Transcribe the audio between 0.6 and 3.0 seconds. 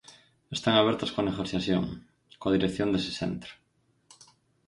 abertas coa negociación, coa dirección